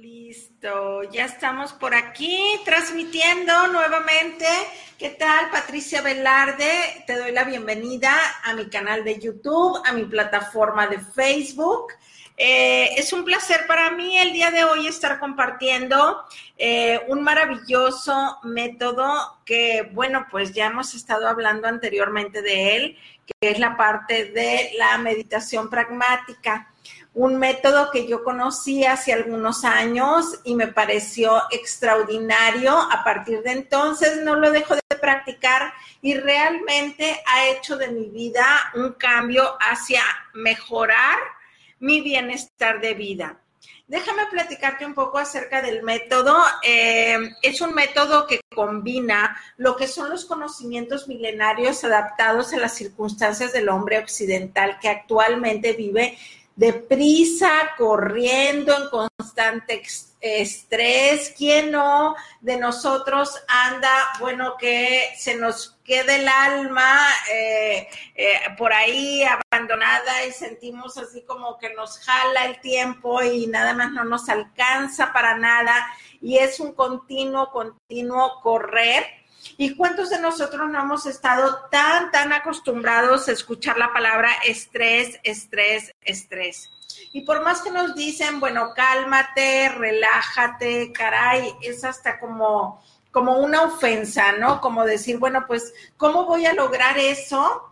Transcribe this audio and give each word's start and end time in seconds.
Listo, 0.00 1.02
ya 1.04 1.26
estamos 1.26 1.72
por 1.72 1.94
aquí 1.94 2.40
transmitiendo 2.64 3.68
nuevamente. 3.68 4.46
¿Qué 4.98 5.10
tal, 5.10 5.50
Patricia 5.50 6.00
Velarde? 6.02 7.04
Te 7.06 7.16
doy 7.16 7.32
la 7.32 7.44
bienvenida 7.44 8.12
a 8.42 8.54
mi 8.54 8.68
canal 8.68 9.04
de 9.04 9.20
YouTube, 9.20 9.80
a 9.84 9.92
mi 9.92 10.04
plataforma 10.04 10.86
de 10.86 10.98
Facebook. 10.98 11.92
Eh, 12.36 12.94
es 12.96 13.12
un 13.12 13.24
placer 13.24 13.66
para 13.68 13.90
mí 13.92 14.18
el 14.18 14.32
día 14.32 14.50
de 14.50 14.64
hoy 14.64 14.88
estar 14.88 15.20
compartiendo 15.20 16.24
eh, 16.56 17.00
un 17.08 17.22
maravilloso 17.22 18.38
método 18.42 19.38
que, 19.44 19.90
bueno, 19.92 20.26
pues 20.30 20.52
ya 20.52 20.66
hemos 20.66 20.94
estado 20.94 21.28
hablando 21.28 21.68
anteriormente 21.68 22.42
de 22.42 22.76
él, 22.76 22.98
que 23.26 23.50
es 23.50 23.58
la 23.58 23.76
parte 23.76 24.24
de 24.24 24.72
la 24.76 24.98
meditación 24.98 25.70
pragmática 25.70 26.73
un 27.14 27.36
método 27.36 27.90
que 27.92 28.06
yo 28.06 28.24
conocí 28.24 28.84
hace 28.84 29.12
algunos 29.12 29.64
años 29.64 30.40
y 30.42 30.56
me 30.56 30.66
pareció 30.66 31.42
extraordinario. 31.50 32.76
A 32.76 33.04
partir 33.04 33.42
de 33.42 33.52
entonces 33.52 34.22
no 34.22 34.34
lo 34.34 34.50
dejo 34.50 34.74
de 34.74 34.82
practicar 35.00 35.72
y 36.02 36.14
realmente 36.14 37.22
ha 37.26 37.46
hecho 37.48 37.76
de 37.76 37.88
mi 37.88 38.08
vida 38.08 38.46
un 38.74 38.92
cambio 38.92 39.56
hacia 39.60 40.02
mejorar 40.32 41.18
mi 41.78 42.00
bienestar 42.00 42.80
de 42.80 42.94
vida. 42.94 43.38
Déjame 43.86 44.26
platicarte 44.30 44.86
un 44.86 44.94
poco 44.94 45.18
acerca 45.18 45.60
del 45.60 45.82
método. 45.82 46.36
Eh, 46.62 47.18
es 47.42 47.60
un 47.60 47.74
método 47.74 48.26
que 48.26 48.40
combina 48.54 49.38
lo 49.58 49.76
que 49.76 49.86
son 49.86 50.08
los 50.08 50.24
conocimientos 50.24 51.06
milenarios 51.06 51.84
adaptados 51.84 52.52
a 52.54 52.56
las 52.56 52.74
circunstancias 52.74 53.52
del 53.52 53.68
hombre 53.68 53.98
occidental 53.98 54.78
que 54.80 54.88
actualmente 54.88 55.74
vive 55.74 56.18
deprisa, 56.56 57.72
corriendo 57.76 58.76
en 58.76 58.88
constante 58.88 59.82
estrés. 60.20 61.34
¿Quién 61.36 61.72
no 61.72 62.14
de 62.40 62.56
nosotros 62.56 63.42
anda, 63.48 63.90
bueno, 64.20 64.56
que 64.58 65.10
se 65.18 65.36
nos 65.36 65.78
quede 65.84 66.16
el 66.16 66.28
alma 66.28 67.08
eh, 67.30 67.88
eh, 68.14 68.40
por 68.56 68.72
ahí 68.72 69.22
abandonada 69.24 70.24
y 70.24 70.32
sentimos 70.32 70.96
así 70.96 71.22
como 71.22 71.58
que 71.58 71.74
nos 71.74 71.98
jala 71.98 72.46
el 72.46 72.60
tiempo 72.60 73.22
y 73.22 73.46
nada 73.48 73.74
más 73.74 73.92
no 73.92 74.04
nos 74.04 74.28
alcanza 74.28 75.12
para 75.12 75.36
nada 75.36 75.86
y 76.22 76.38
es 76.38 76.58
un 76.58 76.72
continuo, 76.72 77.50
continuo 77.50 78.40
correr 78.42 79.04
¿Y 79.56 79.76
cuántos 79.76 80.10
de 80.10 80.20
nosotros 80.20 80.68
no 80.70 80.80
hemos 80.80 81.06
estado 81.06 81.66
tan, 81.70 82.10
tan 82.10 82.32
acostumbrados 82.32 83.28
a 83.28 83.32
escuchar 83.32 83.78
la 83.78 83.92
palabra 83.92 84.30
estrés, 84.44 85.20
estrés, 85.22 85.94
estrés? 86.02 86.70
Y 87.12 87.22
por 87.22 87.42
más 87.42 87.62
que 87.62 87.70
nos 87.70 87.94
dicen, 87.94 88.40
bueno, 88.40 88.72
cálmate, 88.74 89.68
relájate, 89.68 90.92
caray, 90.92 91.54
es 91.62 91.84
hasta 91.84 92.18
como, 92.18 92.82
como 93.10 93.38
una 93.38 93.62
ofensa, 93.62 94.32
¿no? 94.32 94.60
Como 94.60 94.84
decir, 94.84 95.18
bueno, 95.18 95.44
pues, 95.46 95.72
¿cómo 95.96 96.24
voy 96.24 96.46
a 96.46 96.54
lograr 96.54 96.98
eso? 96.98 97.70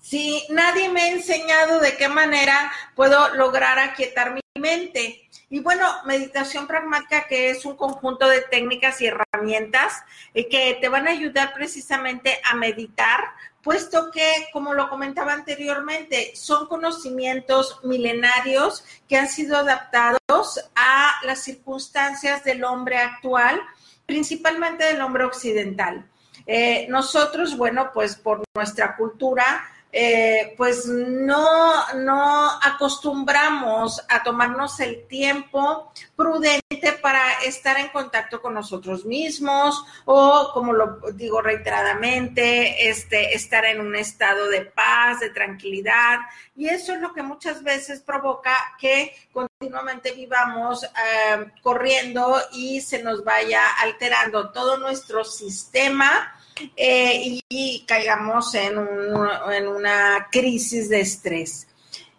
Si 0.00 0.46
nadie 0.50 0.88
me 0.88 1.02
ha 1.02 1.08
enseñado 1.08 1.80
de 1.80 1.96
qué 1.96 2.08
manera 2.08 2.72
puedo 2.94 3.34
lograr 3.34 3.78
aquietar 3.78 4.32
mi 4.32 4.40
mente. 4.58 5.28
Y 5.48 5.60
bueno, 5.60 5.86
meditación 6.04 6.66
pragmática, 6.66 7.26
que 7.28 7.50
es 7.50 7.64
un 7.64 7.76
conjunto 7.76 8.28
de 8.28 8.40
técnicas 8.42 9.00
y 9.00 9.06
herramientas 9.06 10.02
eh, 10.34 10.48
que 10.48 10.78
te 10.80 10.88
van 10.88 11.06
a 11.06 11.12
ayudar 11.12 11.54
precisamente 11.54 12.40
a 12.44 12.56
meditar, 12.56 13.20
puesto 13.62 14.10
que, 14.10 14.48
como 14.52 14.74
lo 14.74 14.88
comentaba 14.88 15.32
anteriormente, 15.32 16.32
son 16.34 16.66
conocimientos 16.66 17.80
milenarios 17.84 18.84
que 19.08 19.16
han 19.16 19.28
sido 19.28 19.56
adaptados 19.56 20.70
a 20.74 21.14
las 21.24 21.42
circunstancias 21.42 22.44
del 22.44 22.64
hombre 22.64 22.98
actual, 22.98 23.60
principalmente 24.06 24.84
del 24.84 25.00
hombre 25.00 25.24
occidental. 25.24 26.08
Eh, 26.46 26.86
nosotros, 26.88 27.56
bueno, 27.56 27.90
pues 27.92 28.14
por 28.14 28.44
nuestra 28.54 28.96
cultura, 28.96 29.64
eh, 29.98 30.52
pues 30.58 30.84
no, 30.84 31.94
no 31.94 32.50
acostumbramos 32.62 34.04
a 34.10 34.22
tomarnos 34.22 34.78
el 34.80 35.06
tiempo 35.06 35.90
prudente 36.14 36.92
para 37.00 37.32
estar 37.46 37.78
en 37.78 37.88
contacto 37.88 38.42
con 38.42 38.52
nosotros 38.52 39.06
mismos 39.06 39.82
o, 40.04 40.50
como 40.52 40.74
lo 40.74 41.00
digo 41.14 41.40
reiteradamente, 41.40 42.90
este, 42.90 43.34
estar 43.34 43.64
en 43.64 43.80
un 43.80 43.96
estado 43.96 44.50
de 44.50 44.66
paz, 44.66 45.20
de 45.20 45.30
tranquilidad. 45.30 46.18
Y 46.54 46.68
eso 46.68 46.92
es 46.92 47.00
lo 47.00 47.14
que 47.14 47.22
muchas 47.22 47.62
veces 47.62 48.00
provoca 48.00 48.54
que 48.78 49.14
continuamente 49.32 50.12
vivamos 50.12 50.84
eh, 50.84 51.52
corriendo 51.62 52.36
y 52.52 52.82
se 52.82 53.02
nos 53.02 53.24
vaya 53.24 53.62
alterando 53.80 54.50
todo 54.50 54.76
nuestro 54.76 55.24
sistema 55.24 56.34
eh, 56.76 57.40
y, 57.48 57.84
caigamos 57.86 58.54
en, 58.54 58.78
en 58.78 59.68
una 59.68 60.28
crisis 60.30 60.88
de 60.88 61.00
estrés. 61.00 61.66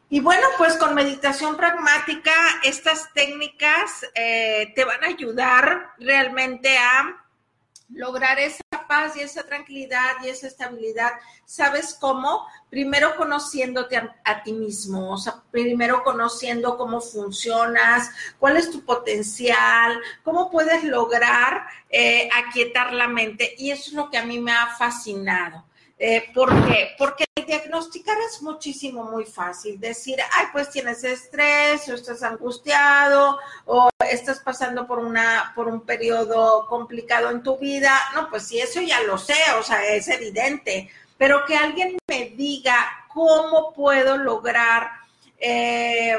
Y 0.09 0.21
bueno, 0.21 0.47
pues 0.57 0.77
con 0.77 0.95
meditación 0.95 1.57
pragmática, 1.57 2.31
estas 2.63 3.11
técnicas 3.13 4.05
eh, 4.15 4.71
te 4.73 4.85
van 4.85 5.03
a 5.03 5.07
ayudar 5.07 5.91
realmente 5.99 6.77
a 6.77 7.25
lograr 7.89 8.39
esa 8.39 8.61
paz 8.87 9.15
y 9.15 9.21
esa 9.21 9.43
tranquilidad 9.43 10.15
y 10.23 10.29
esa 10.29 10.47
estabilidad. 10.47 11.11
¿Sabes 11.45 11.97
cómo? 11.99 12.45
Primero 12.69 13.15
conociéndote 13.15 13.97
a, 13.97 14.43
ti 14.43 14.53
mismo, 14.53 15.13
o 15.13 15.17
sea, 15.17 15.41
primero 15.51 16.03
conociendo 16.03 16.77
cómo 16.77 16.99
funcionas, 17.01 18.11
cuál 18.39 18.57
es 18.57 18.69
tu 18.71 18.83
potencial, 18.83 19.99
cómo 20.23 20.49
puedes 20.51 20.83
lograr 20.83 21.67
eh, 21.89 22.29
aquietar 22.35 22.93
la 22.93 23.07
mente. 23.07 23.55
Y 23.57 23.71
eso 23.71 23.89
es 23.89 23.93
lo 23.93 24.09
que 24.09 24.17
a 24.17 24.25
mí 24.25 24.39
me 24.39 24.51
ha 24.51 24.67
fascinado. 24.77 25.63
Eh, 25.99 26.25
¿Por 26.33 26.49
qué? 26.67 26.95
Porque 26.97 27.25
diagnosticar 27.47 28.17
es 28.29 28.41
muchísimo, 28.41 29.03
muy 29.03 29.25
fácil. 29.25 29.79
Decir, 29.79 30.17
ay, 30.33 30.47
pues 30.51 30.69
tienes 30.69 31.03
estrés, 31.03 31.87
o 31.89 31.95
estás 31.95 32.21
angustiado, 32.21 33.39
o 33.65 33.89
estás 34.09 34.39
pasando 34.39 34.85
por 34.85 34.99
una, 34.99 35.53
por 35.55 35.67
un 35.67 35.81
periodo 35.81 36.67
complicado 36.67 37.31
en 37.31 37.41
tu 37.41 37.57
vida. 37.57 37.97
No, 38.13 38.29
pues 38.29 38.43
sí, 38.47 38.59
eso 38.59 38.81
ya 38.81 39.01
lo 39.03 39.17
sé, 39.17 39.35
o 39.59 39.63
sea, 39.63 39.83
es 39.85 40.07
evidente. 40.09 40.89
Pero 41.17 41.45
que 41.45 41.57
alguien 41.57 41.97
me 42.07 42.29
diga 42.35 43.07
cómo 43.11 43.73
puedo 43.73 44.17
lograr 44.17 44.91
eh, 45.39 46.15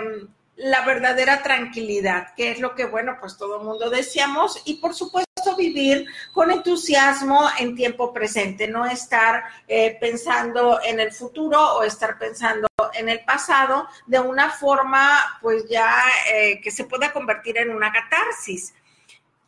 la 0.57 0.85
verdadera 0.85 1.43
tranquilidad, 1.43 2.35
que 2.35 2.51
es 2.51 2.59
lo 2.59 2.75
que, 2.75 2.87
bueno, 2.87 3.17
pues 3.21 3.37
todo 3.37 3.61
el 3.61 3.65
mundo 3.65 3.91
deseamos 3.91 4.61
y 4.65 4.75
por 4.75 4.95
supuesto 4.95 5.28
vivir 5.57 6.07
con 6.33 6.51
entusiasmo 6.51 7.49
en 7.59 7.75
tiempo 7.75 8.13
presente, 8.13 8.69
no 8.69 8.87
estar 8.87 9.45
eh, 9.67 9.97
pensando 10.01 10.81
en 10.85 11.01
el 11.01 11.13
futuro 11.13 11.77
o 11.77 11.83
estar 11.83 12.19
pensando 12.19 12.69
en 12.95 13.09
el 13.09 13.25
pasado 13.25 13.89
de 14.07 14.21
una 14.21 14.51
forma 14.51 15.39
pues 15.41 15.69
ya 15.69 16.05
eh, 16.33 16.61
que 16.61 16.71
se 16.71 16.85
pueda 16.85 17.13
convertir 17.13 17.59
en 17.59 17.71
una 17.71 17.93
catarsis. 17.93 18.75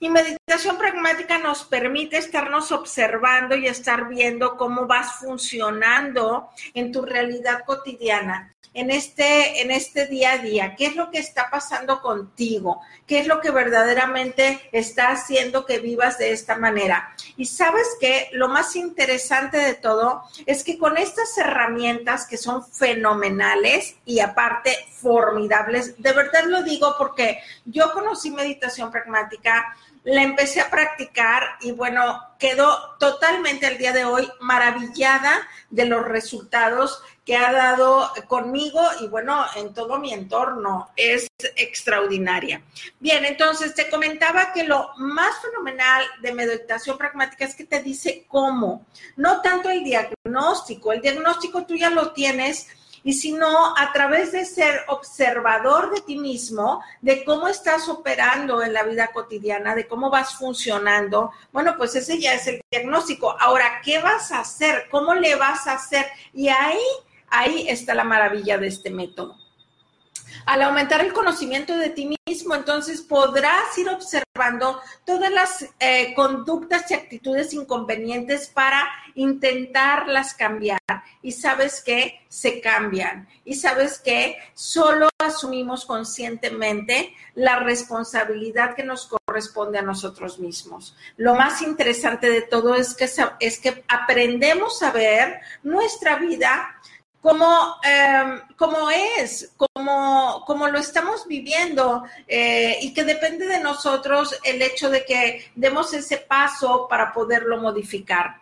Y 0.03 0.09
meditación 0.09 0.78
pragmática 0.78 1.37
nos 1.37 1.65
permite 1.65 2.17
estarnos 2.17 2.72
observando 2.72 3.55
y 3.55 3.67
estar 3.67 4.09
viendo 4.09 4.56
cómo 4.56 4.87
vas 4.87 5.19
funcionando 5.19 6.49
en 6.72 6.91
tu 6.91 7.03
realidad 7.03 7.65
cotidiana, 7.67 8.55
en 8.72 8.91
este, 8.91 9.62
en 9.62 9.71
este 9.71 10.06
día 10.06 10.32
a 10.32 10.38
día. 10.38 10.75
¿Qué 10.76 10.87
es 10.87 10.97
lo 10.97 11.10
que 11.10 11.19
está 11.19 11.50
pasando 11.50 12.00
contigo? 12.00 12.81
¿Qué 13.06 13.19
es 13.19 13.26
lo 13.26 13.41
que 13.41 13.50
verdaderamente 13.50 14.60
está 14.72 15.10
haciendo 15.10 15.66
que 15.66 15.81
vivas 15.81 16.19
de 16.19 16.32
esta 16.32 16.56
manera? 16.56 17.15
Y 17.37 17.47
sabes 17.47 17.88
que 18.00 18.28
lo 18.32 18.49
más 18.49 18.76
interesante 18.76 19.59
de 19.59 19.75
todo 19.75 20.22
es 20.47 20.62
que 20.62 20.78
con 20.78 20.97
estas 20.97 21.37
herramientas 21.37 22.26
que 22.26 22.37
son 22.37 22.65
fenomenales 22.65 23.97
y 24.04 24.20
aparte 24.20 24.76
formidables, 24.93 26.00
de 26.00 26.12
verdad 26.12 26.44
lo 26.46 26.62
digo 26.62 26.94
porque 26.96 27.38
yo 27.64 27.93
conocí 27.93 28.31
meditación 28.31 28.90
pragmática 28.90 29.75
la 30.05 30.23
empecé 30.23 30.61
a 30.61 30.70
practicar 30.70 31.43
y 31.61 31.73
bueno, 31.73 32.20
quedó 32.40 32.96
totalmente 32.98 33.66
al 33.66 33.78
día 33.78 33.92
de 33.92 34.04
hoy 34.04 34.28
maravillada 34.40 35.46
de 35.69 35.84
los 35.84 36.04
resultados 36.04 37.00
que 37.25 37.37
ha 37.37 37.52
dado 37.52 38.10
conmigo 38.26 38.81
y 39.00 39.06
bueno, 39.06 39.44
en 39.54 39.72
todo 39.72 39.98
mi 39.98 40.12
entorno. 40.12 40.90
Es 40.96 41.28
extraordinaria. 41.54 42.62
Bien, 42.98 43.25
entonces 43.25 43.75
te 43.75 43.88
comentaba 43.88 44.52
que 44.52 44.64
lo 44.64 44.90
más 44.96 45.40
fenomenal 45.40 46.02
de 46.22 46.32
meditación 46.32 46.98
pragmática 46.98 47.44
es 47.44 47.54
que 47.54 47.64
te 47.64 47.82
dice 47.82 48.25
cómo, 48.26 48.87
no 49.16 49.42
tanto 49.42 49.70
el 49.70 49.84
diagnóstico, 49.84 50.92
el 50.92 51.02
diagnóstico 51.02 51.64
tú 51.66 51.76
ya 51.76 51.90
lo 51.90 52.12
tienes 52.12 52.66
y 53.02 53.14
sino 53.14 53.76
a 53.76 53.93
través 53.93 54.32
de 54.32 54.44
ser 54.44 54.82
observador 54.88 55.94
de 55.94 56.00
ti 56.02 56.17
mismo, 56.17 56.82
de 57.00 57.25
cómo 57.25 57.49
estás 57.49 57.88
operando 57.88 58.62
en 58.62 58.73
la 58.73 58.82
vida 58.82 59.08
cotidiana, 59.08 59.75
de 59.75 59.87
cómo 59.87 60.11
vas 60.11 60.35
funcionando, 60.37 61.32
bueno, 61.52 61.75
pues 61.76 61.97
ese 61.97 62.19
ya 62.19 62.35
es 62.35 62.47
el 62.47 62.61
diagnóstico. 62.70 63.35
Ahora, 63.41 63.81
¿qué 63.82 63.99
vas 63.99 64.32
a 64.32 64.41
hacer? 64.41 64.87
¿Cómo 64.91 65.14
le 65.14 65.35
vas 65.37 65.67
a 65.67 65.75
hacer? 65.75 66.06
Y 66.32 66.49
ahí, 66.49 66.81
ahí 67.29 67.69
está 67.69 67.94
la 67.94 68.05
maravilla 68.05 68.58
de 68.58 68.69
este 68.69 68.91
método. 68.91 69.39
Al 70.47 70.62
aumentar 70.62 71.00
el 71.00 71.12
conocimiento 71.12 71.77
de 71.77 71.91
ti 71.91 72.17
mismo. 72.27 72.55
Entonces 72.55 73.03
podrás 73.03 73.77
ir 73.79 73.88
observando 73.88 74.81
todas 75.05 75.31
las 75.31 75.67
eh, 75.79 76.15
conductas 76.15 76.91
y 76.91 76.94
actitudes 76.94 77.53
inconvenientes 77.53 78.49
para 78.49 78.88
intentarlas 79.15 80.35
cambiar. 80.35 80.81
Y 81.23 81.32
sabes 81.32 81.82
que 81.82 82.21
se 82.29 82.61
cambian. 82.61 83.29
Y 83.44 83.55
sabes 83.55 83.99
que 83.99 84.37
solo 84.55 85.09
asumimos 85.19 85.85
conscientemente 85.85 87.15
la 87.35 87.59
responsabilidad 87.61 88.75
que 88.75 88.85
nos 88.85 89.06
corresponde 89.09 89.79
a 89.79 89.83
nosotros 89.83 90.38
mismos. 90.38 90.97
Lo 91.17 91.35
más 91.35 91.62
interesante 91.62 92.31
de 92.31 92.43
todo 92.43 92.75
es 92.75 92.94
que, 92.94 93.09
es 93.41 93.59
que 93.59 93.85
aprendemos 93.88 94.83
a 94.83 94.91
ver 94.93 95.41
nuestra 95.62 96.17
vida 96.17 96.76
como, 97.20 97.76
em, 97.82 98.40
como 98.56 98.90
es, 98.90 99.52
como, 99.56 100.43
como 100.46 100.69
lo 100.69 100.78
estamos 100.78 101.26
viviendo 101.26 102.05
eh, 102.26 102.78
y 102.81 102.94
que 102.94 103.05
depende 103.05 103.46
de 103.46 103.61
nosotros 103.61 104.38
el 104.43 104.62
hecho 104.62 104.88
de 104.90 105.05
que 105.05 105.50
demos 105.55 105.93
ese 105.93 106.17
paso 106.19 106.87
para 106.88 107.12
poderlo 107.12 107.58
modificar. 107.58 108.40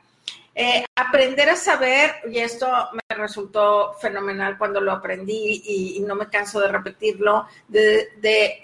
Eh, 0.60 0.84
aprender 0.96 1.48
a 1.50 1.54
saber, 1.54 2.16
y 2.28 2.40
esto 2.40 2.66
me 2.92 3.14
resultó 3.14 3.94
fenomenal 4.00 4.58
cuando 4.58 4.80
lo 4.80 4.90
aprendí 4.90 5.62
y, 5.64 6.00
no 6.00 6.16
me 6.16 6.28
canso 6.28 6.58
de 6.58 6.66
repetirlo, 6.66 7.46
de, 7.68 8.10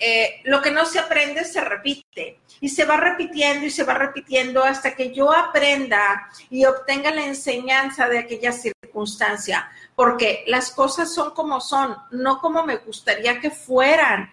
eh, 0.00 0.41
lo 0.43 0.61
que 0.61 0.73
no 0.73 0.87
se 0.87 0.99
aprende 0.99 1.44
se 1.44 1.61
repite 1.61 2.41
y 2.61 2.69
se 2.69 2.85
va 2.85 2.96
repitiendo 2.96 3.64
y 3.64 3.70
se 3.70 3.85
va 3.85 3.94
repitiendo 3.94 4.64
hasta 4.64 4.96
que 4.96 5.14
yo 5.14 5.32
aprenda 5.32 6.29
y 6.50 6.64
obtenga 6.64 7.12
la 7.12 7.26
enseñanza 7.26 8.08
de 8.08 8.19
aquella 8.19 8.50
circunstancia, 8.50 9.70
porque 9.94 10.43
las 10.49 10.73
cosas 10.73 11.14
son 11.14 11.31
como 11.31 11.61
son, 11.61 11.96
no 12.11 12.41
como 12.41 12.67
me 12.67 12.79
gustaría 12.79 13.38
que 13.38 13.52
fueran 13.52 14.32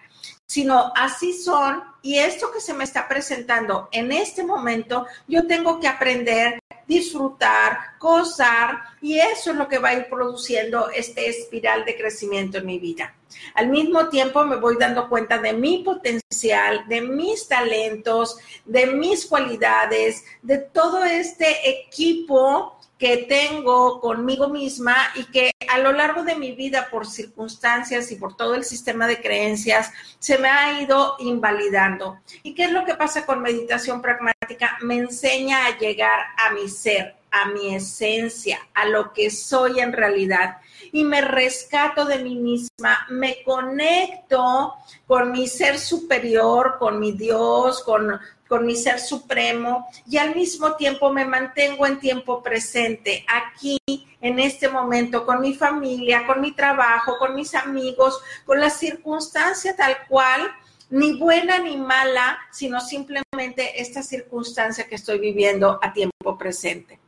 sino 0.52 0.92
así 0.96 1.32
son 1.32 1.82
y 2.02 2.18
esto 2.18 2.50
que 2.52 2.60
se 2.60 2.74
me 2.74 2.84
está 2.84 3.08
presentando 3.08 3.88
en 3.90 4.12
este 4.12 4.44
momento, 4.44 5.06
yo 5.26 5.46
tengo 5.46 5.80
que 5.80 5.88
aprender 5.88 6.61
disfrutar, 6.86 7.78
gozar, 7.98 8.80
y 9.00 9.18
eso 9.18 9.50
es 9.50 9.56
lo 9.56 9.68
que 9.68 9.78
va 9.78 9.90
a 9.90 9.94
ir 9.94 10.08
produciendo 10.08 10.90
este 10.90 11.28
espiral 11.28 11.84
de 11.84 11.96
crecimiento 11.96 12.58
en 12.58 12.66
mi 12.66 12.78
vida. 12.78 13.14
Al 13.54 13.68
mismo 13.68 14.08
tiempo 14.08 14.44
me 14.44 14.56
voy 14.56 14.76
dando 14.78 15.08
cuenta 15.08 15.38
de 15.38 15.52
mi 15.52 15.78
potencial, 15.78 16.86
de 16.88 17.00
mis 17.00 17.48
talentos, 17.48 18.36
de 18.64 18.86
mis 18.86 19.26
cualidades, 19.26 20.24
de 20.42 20.58
todo 20.58 21.04
este 21.04 21.68
equipo 21.68 22.78
que 23.02 23.16
tengo 23.16 24.00
conmigo 24.00 24.48
misma 24.48 24.94
y 25.16 25.24
que 25.24 25.50
a 25.68 25.78
lo 25.78 25.90
largo 25.90 26.22
de 26.22 26.36
mi 26.36 26.52
vida, 26.52 26.86
por 26.88 27.04
circunstancias 27.04 28.12
y 28.12 28.14
por 28.14 28.36
todo 28.36 28.54
el 28.54 28.62
sistema 28.62 29.08
de 29.08 29.20
creencias, 29.20 29.90
se 30.20 30.38
me 30.38 30.48
ha 30.48 30.80
ido 30.80 31.16
invalidando. 31.18 32.20
¿Y 32.44 32.54
qué 32.54 32.64
es 32.64 32.70
lo 32.70 32.84
que 32.84 32.94
pasa 32.94 33.26
con 33.26 33.42
meditación 33.42 34.00
pragmática? 34.00 34.31
Me 34.80 34.96
enseña 34.96 35.66
a 35.66 35.78
llegar 35.78 36.20
a 36.36 36.52
mi 36.52 36.68
ser, 36.68 37.16
a 37.30 37.46
mi 37.46 37.74
esencia, 37.74 38.58
a 38.74 38.86
lo 38.86 39.12
que 39.12 39.30
soy 39.30 39.80
en 39.80 39.92
realidad. 39.92 40.58
Y 40.92 41.04
me 41.04 41.20
rescato 41.20 42.04
de 42.04 42.18
mí 42.18 42.36
misma, 42.36 43.06
me 43.08 43.42
conecto 43.44 44.74
con 45.06 45.32
mi 45.32 45.46
ser 45.46 45.78
superior, 45.78 46.76
con 46.78 47.00
mi 47.00 47.12
Dios, 47.12 47.82
con 47.82 48.20
con 48.52 48.66
mi 48.66 48.76
ser 48.76 49.00
supremo 49.00 49.88
y 50.06 50.18
al 50.18 50.34
mismo 50.34 50.76
tiempo 50.76 51.10
me 51.10 51.24
mantengo 51.24 51.86
en 51.86 51.98
tiempo 51.98 52.42
presente, 52.42 53.24
aquí, 53.26 53.78
en 54.20 54.38
este 54.38 54.68
momento, 54.68 55.24
con 55.24 55.40
mi 55.40 55.54
familia, 55.54 56.26
con 56.26 56.42
mi 56.42 56.52
trabajo, 56.52 57.16
con 57.18 57.34
mis 57.34 57.54
amigos, 57.54 58.20
con 58.44 58.60
la 58.60 58.68
circunstancia 58.68 59.74
tal 59.74 59.96
cual, 60.06 60.50
ni 60.92 61.14
buena 61.14 61.58
ni 61.58 61.78
mala, 61.78 62.38
sino 62.50 62.80
simplemente 62.80 63.80
esta 63.80 64.02
circunstancia 64.02 64.86
que 64.86 64.96
estoy 64.96 65.18
viviendo 65.18 65.78
a 65.82 65.92
tiempo 65.92 66.36
presente. 66.36 66.98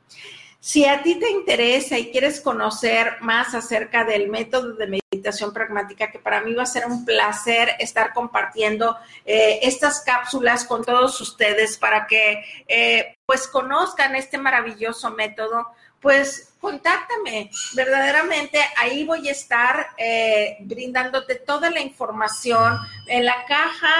Si 0.59 0.87
a 0.87 1.03
ti 1.03 1.19
te 1.19 1.31
interesa 1.31 1.99
y 1.99 2.11
quieres 2.11 2.41
conocer 2.41 3.19
más 3.21 3.55
acerca 3.55 4.05
del 4.05 4.31
método 4.31 4.73
de 4.73 4.87
meditación 5.13 5.53
pragmática, 5.53 6.11
que 6.11 6.19
para 6.19 6.41
mí 6.41 6.55
va 6.55 6.63
a 6.63 6.67
ser 6.67 6.87
un 6.87 7.05
placer 7.05 7.73
estar 7.79 8.15
compartiendo 8.15 8.97
eh, 9.27 9.61
estas 9.63 10.01
cápsulas 10.01 10.65
con 10.65 10.83
todos 10.83 11.21
ustedes 11.21 11.77
para 11.77 12.07
que 12.07 12.43
eh, 12.67 13.19
pues 13.27 13.47
conozcan 13.47 14.17
este 14.17 14.39
maravilloso 14.39 15.11
método, 15.11 15.67
pues 16.01 16.54
contáctame. 16.65 17.51
Verdaderamente 17.75 18.59
ahí 18.79 19.05
voy 19.05 19.29
a 19.29 19.33
estar 19.33 19.89
eh, 19.99 20.57
brindándote 20.61 21.35
toda 21.35 21.69
la 21.69 21.81
información 21.81 22.79
en 23.07 23.27
la 23.27 23.45
caja 23.45 23.93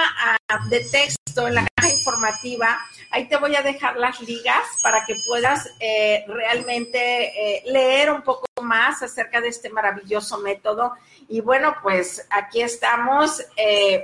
ah, 0.49 0.59
de 0.67 0.79
texto, 0.79 1.47
en 1.47 1.53
la 1.53 1.67
caja 1.75 1.93
informativa 1.93 2.79
Ahí 3.11 3.29
te 3.29 3.37
voy 3.37 3.55
a 3.55 3.61
dejar 3.61 3.97
las 3.97 4.19
ligas 4.19 4.65
para 4.81 5.05
que 5.05 5.13
puedas 5.27 5.69
eh, 5.79 6.25
realmente 6.27 6.97
eh, 7.57 7.63
leer 7.67 8.11
un 8.11 8.23
poco 8.23 8.45
más 8.61 9.01
acerca 9.03 9.39
de 9.39 9.49
este 9.49 9.69
maravilloso 9.69 10.39
método. 10.39 10.93
Y 11.29 11.39
bueno, 11.39 11.75
pues 11.81 12.27
aquí 12.29 12.61
estamos. 12.61 13.41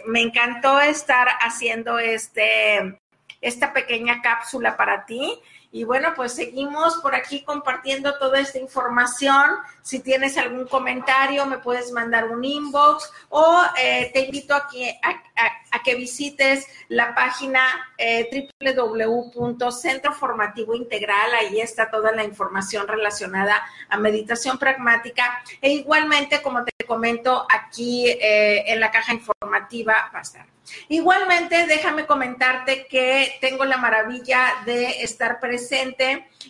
Me 0.06 0.22
encantó 0.22 0.80
estar 0.80 1.28
haciendo 1.42 2.00
este, 2.00 3.00
esta 3.42 3.74
pequeña 3.74 4.22
cápsula 4.22 4.78
para 4.78 5.06
ti. 5.06 5.42
Y 5.74 5.86
bueno, 5.86 6.10
pues 6.16 6.34
seguimos 6.34 6.98
por 6.98 7.16
aquí 7.16 7.44
compartiendo 7.44 8.18
toda 8.18 8.40
esta 8.40 8.60
información. 8.60 9.52
Si 9.82 10.00
tienes 10.00 10.38
algún 10.38 10.68
comentario, 10.68 11.46
me 11.46 11.60
puedes 11.60 11.94
mandar 11.94 12.28
un 12.28 12.44
inbox 12.44 13.10
o 13.30 13.64
eh, 13.82 14.12
te 14.14 14.26
invito 14.26 14.54
a 14.54 14.68
que, 14.68 15.00
a, 15.02 15.84
que 15.84 15.96
visites 15.96 16.68
la 16.90 17.16
página 17.16 17.62
eh, 17.98 18.50
www.centro 18.60 20.14
formativo 20.14 20.76
integral. 20.76 21.34
Ahí 21.36 21.62
está 21.62 21.90
toda 21.90 22.12
la 22.12 22.26
información 22.26 22.86
relacionada 22.86 23.64
a 23.88 23.98
meditación 23.98 24.58
pragmática. 24.58 25.42
E 25.62 25.72
igualmente, 25.72 26.42
como 26.42 26.66
te 26.66 26.86
comento, 26.86 27.48
aquí 27.50 28.10
eh, 28.10 28.66
en 28.68 28.82
la 28.82 28.92
caja 28.92 29.14
informativa 29.14 30.12
va 30.14 30.20
a 30.20 30.22
estar. 30.22 30.46
Igualmente, 30.90 31.66
déjame 31.66 32.06
comentarte 32.06 32.86
que 32.88 33.38
tengo 33.42 33.66
la 33.66 33.78
maravilla 33.78 34.54
de 34.66 35.02
estar 35.02 35.40
presente 35.40 35.61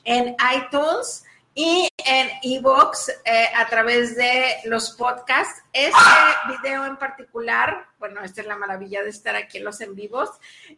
en 0.03 0.35
iTunes 0.55 1.25
y 1.53 1.89
en 2.05 2.29
Evox 2.43 3.09
eh, 3.25 3.47
a 3.55 3.67
través 3.67 4.15
de 4.15 4.55
los 4.65 4.91
podcasts. 4.91 5.61
Este 5.73 5.99
video 6.47 6.85
en 6.85 6.97
particular, 6.97 7.87
bueno, 7.99 8.21
esta 8.23 8.41
es 8.41 8.47
la 8.47 8.57
maravilla 8.57 9.03
de 9.03 9.09
estar 9.09 9.35
aquí 9.35 9.57
en 9.57 9.65
los 9.65 9.81
en 9.81 9.95
vivos. 9.95 10.29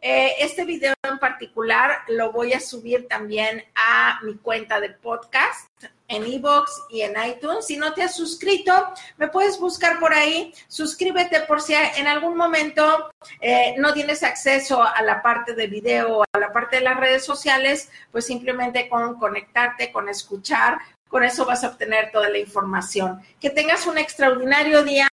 Eh, 0.02 0.34
este 0.40 0.66
video 0.66 0.94
en 1.04 1.20
particular 1.20 2.00
lo 2.08 2.32
voy 2.32 2.54
a 2.54 2.60
subir 2.60 3.08
también 3.08 3.64
a 3.76 4.20
mi 4.24 4.36
cuenta 4.36 4.80
de 4.80 4.90
podcast 4.90 5.70
en 6.16 6.26
Evox 6.26 6.84
y 6.90 7.02
en 7.02 7.14
iTunes. 7.28 7.66
Si 7.66 7.78
no 7.78 7.94
te 7.94 8.04
has 8.04 8.16
suscrito, 8.16 8.94
me 9.18 9.28
puedes 9.28 9.60
buscar 9.60 10.00
por 10.00 10.14
ahí. 10.14 10.54
Suscríbete 10.68 11.42
por 11.42 11.62
si 11.62 11.74
en 11.74 12.08
algún 12.08 12.38
momento 12.38 13.12
eh, 13.42 13.76
no 13.78 13.94
tienes 13.94 14.24
acceso 14.24 14.82
a 14.82 15.02
la 15.02 15.22
parte 15.22 15.54
de 15.54 15.68
video 15.68 16.24
a 16.32 16.40
la 16.40 16.52
parte 16.52 16.78
de 16.78 16.84
las 16.84 17.00
redes 17.00 17.26
sociales, 17.26 17.90
pues 18.12 18.26
simplemente 18.26 18.90
con 18.90 19.20
conectarte, 19.20 19.92
con 19.92 20.10
escuchar, 20.10 20.80
con 21.08 21.24
eso 21.24 21.46
vas 21.46 21.64
a 21.64 21.70
obtener 21.70 22.12
toda 22.12 22.30
la 22.30 22.40
información. 22.40 23.22
Que 23.40 23.50
tengas 23.50 23.86
un 23.86 23.98
extraordinario 23.98 24.84
día, 24.84 25.08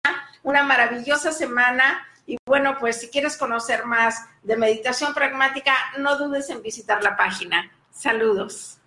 una 0.44 0.64
maravillosa 0.64 1.32
semana. 1.32 2.08
Y 2.26 2.38
bueno, 2.46 2.78
pues 2.80 3.02
si 3.02 3.10
quieres 3.10 3.38
conocer 3.38 3.86
más 3.86 4.26
de 4.44 4.56
meditación 4.56 5.14
pragmática, 5.14 5.74
no 5.98 6.18
dudes 6.18 6.50
en 6.50 6.62
visitar 6.62 7.04
la 7.04 7.18
página. 7.18 7.72
Saludos. 7.92 8.79